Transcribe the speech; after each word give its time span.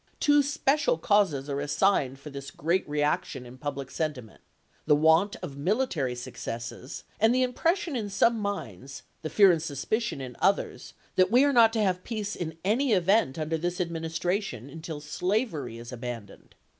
Two 0.19 0.41
special 0.41 0.97
causes 0.97 1.47
are 1.47 1.59
assigned 1.61 2.17
for 2.19 2.31
this 2.31 2.49
great 2.49 2.89
reaction 2.89 3.45
in 3.45 3.59
public 3.59 3.91
sentiment,— 3.91 4.41
the 4.87 4.95
want 4.95 5.35
of 5.43 5.57
military 5.59 6.15
successes, 6.15 7.03
and 7.19 7.35
the 7.35 7.43
im 7.43 7.53
pression 7.53 7.95
in 7.95 8.09
some 8.09 8.39
minds, 8.39 9.03
the 9.21 9.29
fear 9.29 9.51
and 9.51 9.61
suspicion 9.61 10.19
in 10.19 10.35
others, 10.39 10.95
that 11.17 11.29
we 11.29 11.43
are 11.43 11.53
not 11.53 11.71
to 11.73 11.83
have 11.83 12.03
peace 12.03 12.35
in 12.35 12.57
any 12.65 12.93
event 12.93 13.37
under 13.37 13.59
this 13.59 13.79
Administration 13.79 14.71
until 14.71 15.01
slavery 15.01 15.77
is 15.77 15.91
abandoned. 15.91 16.55